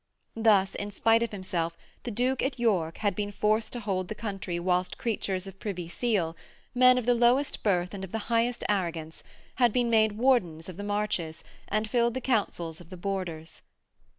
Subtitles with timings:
[0.35, 4.15] Thus, in spite of himself the Duke at York had been forced to hold the
[4.15, 6.35] country whilst creatures of Privy Seal,
[6.73, 9.23] men of the lowest birth and of the highest arrogance,
[9.57, 13.61] had been made Wardens of the Marches and filled the Councils of the Borders.